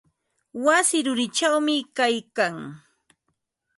[0.65, 2.55] Wasi rurichawmi kaylkan.